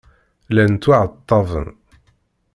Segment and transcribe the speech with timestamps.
[0.49, 1.67] Llan ttwaɛettaben.